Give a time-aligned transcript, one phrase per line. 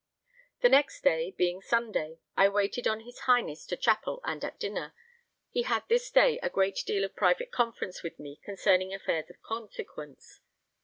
[0.61, 4.95] The next day, being Sunday, I waited on his Highness to chapel and at dinner;
[5.51, 9.39] he had this day a great deal of private conference with me concerning affairs of
[9.43, 10.39] consequence.